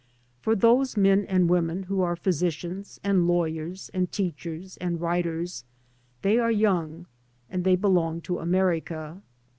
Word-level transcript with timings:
For 0.41 0.55
those 0.55 0.97
men 0.97 1.25
and 1.25 1.47
women 1.47 1.83
who 1.83 2.01
are 2.01 2.15
phy 2.15 2.31
sicians, 2.31 2.97
and 3.03 3.27
lawyers, 3.27 3.89
and 3.93 4.11
teachers, 4.11 4.75
and 4.77 4.99
writers, 4.99 5.63
they 6.23 6.39
are 6.39 6.49
young, 6.49 7.05
and 7.51 7.63
they 7.63 7.75
belong 7.75 8.19
to 8.21 8.39
America. 8.39 9.21